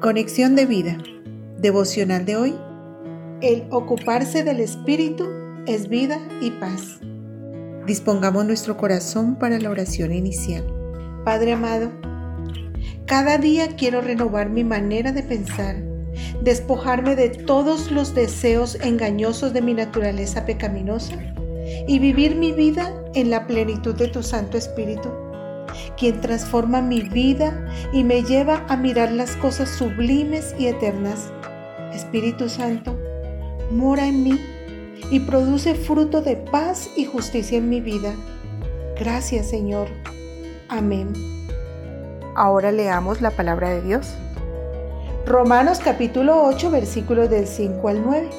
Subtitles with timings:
[0.00, 0.96] Conexión de vida.
[1.58, 2.54] Devocional de hoy.
[3.42, 5.28] El ocuparse del Espíritu
[5.66, 7.00] es vida y paz.
[7.86, 10.64] Dispongamos nuestro corazón para la oración inicial.
[11.22, 11.90] Padre amado,
[13.04, 15.76] cada día quiero renovar mi manera de pensar,
[16.42, 21.16] despojarme de todos los deseos engañosos de mi naturaleza pecaminosa
[21.86, 25.10] y vivir mi vida en la plenitud de tu Santo Espíritu
[25.96, 31.32] quien transforma mi vida y me lleva a mirar las cosas sublimes y eternas.
[31.92, 32.98] Espíritu Santo,
[33.70, 34.40] mora en mí
[35.10, 38.14] y produce fruto de paz y justicia en mi vida.
[38.98, 39.88] Gracias Señor.
[40.68, 41.12] Amén.
[42.36, 44.14] Ahora leamos la palabra de Dios.
[45.26, 48.30] Romanos capítulo 8 versículos del 5 al 9.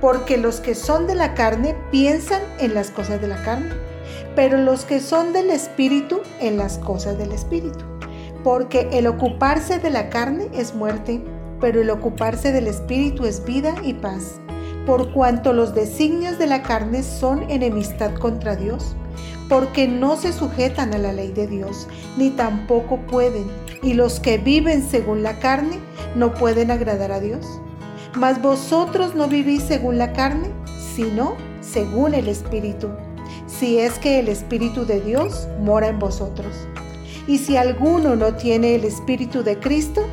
[0.00, 3.70] Porque los que son de la carne piensan en las cosas de la carne
[4.34, 7.84] pero los que son del Espíritu en las cosas del Espíritu.
[8.42, 11.22] Porque el ocuparse de la carne es muerte,
[11.60, 14.40] pero el ocuparse del Espíritu es vida y paz.
[14.86, 18.96] Por cuanto los designios de la carne son enemistad contra Dios,
[19.48, 21.86] porque no se sujetan a la ley de Dios,
[22.16, 23.46] ni tampoco pueden,
[23.82, 25.78] y los que viven según la carne
[26.16, 27.46] no pueden agradar a Dios.
[28.16, 30.48] Mas vosotros no vivís según la carne,
[30.94, 32.88] sino según el Espíritu
[33.62, 36.52] si es que el Espíritu de Dios mora en vosotros.
[37.28, 40.04] Y si alguno no tiene el Espíritu de Cristo,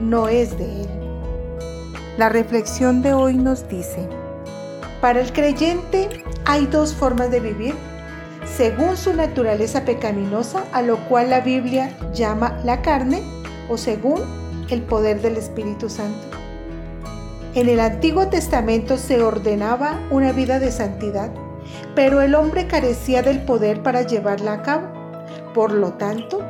[0.00, 0.88] no es de Él.
[2.18, 4.08] La reflexión de hoy nos dice,
[5.00, 6.08] para el creyente
[6.46, 7.76] hay dos formas de vivir,
[8.56, 13.22] según su naturaleza pecaminosa, a lo cual la Biblia llama la carne,
[13.68, 14.20] o según
[14.68, 16.26] el poder del Espíritu Santo.
[17.54, 21.30] En el Antiguo Testamento se ordenaba una vida de santidad
[21.94, 24.88] pero el hombre carecía del poder para llevarla a cabo.
[25.54, 26.40] Por lo tanto,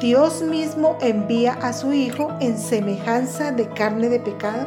[0.00, 4.66] Dios mismo envía a su Hijo en semejanza de carne de pecado,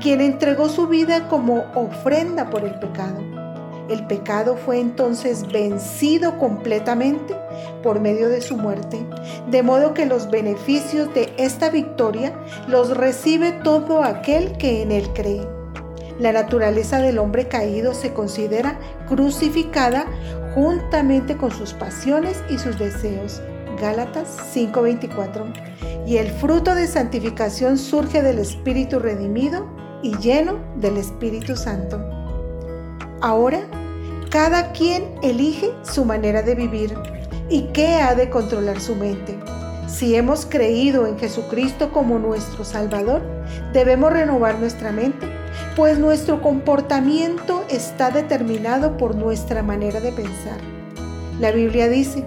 [0.00, 3.20] quien entregó su vida como ofrenda por el pecado.
[3.88, 7.34] El pecado fue entonces vencido completamente
[7.82, 9.04] por medio de su muerte,
[9.50, 12.34] de modo que los beneficios de esta victoria
[12.68, 15.57] los recibe todo aquel que en él cree.
[16.18, 20.06] La naturaleza del hombre caído se considera crucificada
[20.54, 23.40] juntamente con sus pasiones y sus deseos.
[23.80, 25.52] Gálatas 5:24.
[26.06, 29.66] Y el fruto de santificación surge del Espíritu redimido
[30.02, 32.00] y lleno del Espíritu Santo.
[33.20, 33.60] Ahora,
[34.30, 36.94] cada quien elige su manera de vivir
[37.48, 39.38] y qué ha de controlar su mente.
[39.86, 43.22] Si hemos creído en Jesucristo como nuestro Salvador,
[43.72, 45.37] debemos renovar nuestra mente
[45.78, 50.58] pues nuestro comportamiento está determinado por nuestra manera de pensar.
[51.38, 52.24] La Biblia dice,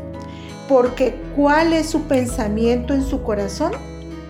[0.69, 3.73] porque cuál es su pensamiento en su corazón,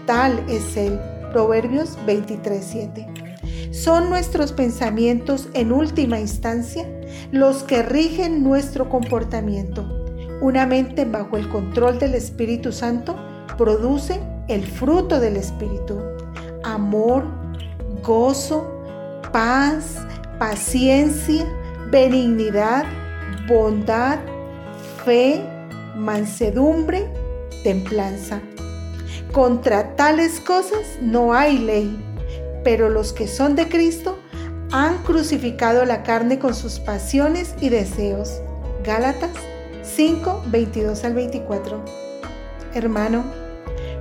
[0.08, 1.00] tal es él.
[1.32, 3.72] Proverbios 23:7.
[3.72, 6.88] Son nuestros pensamientos en última instancia
[7.32, 9.86] los que rigen nuestro comportamiento.
[10.42, 13.16] Una mente bajo el control del Espíritu Santo
[13.56, 16.00] produce el fruto del Espíritu.
[16.64, 17.26] Amor,
[18.02, 18.81] gozo,
[19.32, 19.98] paz,
[20.40, 21.46] paciencia,
[21.90, 22.86] benignidad,
[23.48, 24.20] bondad,
[25.06, 25.42] fe,
[25.96, 27.08] mansedumbre,
[27.64, 28.42] templanza.
[29.32, 31.98] Contra tales cosas no hay ley,
[32.64, 34.18] pero los que son de Cristo
[34.72, 38.42] han crucificado la carne con sus pasiones y deseos.
[38.84, 39.32] Gálatas
[39.84, 41.84] 5, 22 al 24.
[42.74, 43.24] Hermano,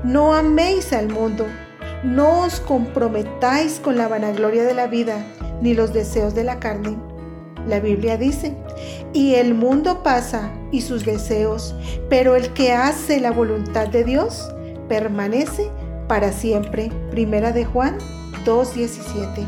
[0.04, 1.46] no améis al mundo
[2.02, 5.22] no os comprometáis con la vanagloria de la vida
[5.60, 6.96] ni los deseos de la carne.
[7.66, 8.56] La Biblia dice,
[9.12, 11.74] y el mundo pasa y sus deseos,
[12.08, 14.50] pero el que hace la voluntad de Dios
[14.88, 15.70] permanece
[16.08, 16.90] para siempre.
[17.10, 17.98] Primera de Juan
[18.46, 19.46] 2.17.